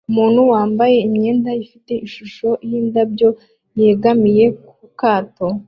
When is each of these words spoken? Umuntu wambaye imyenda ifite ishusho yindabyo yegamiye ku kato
Umuntu 0.09 0.39
wambaye 0.51 0.95
imyenda 1.07 1.49
ifite 1.63 1.93
ishusho 2.07 2.49
yindabyo 2.69 3.29
yegamiye 3.79 4.45
ku 4.67 4.85
kato 4.99 5.47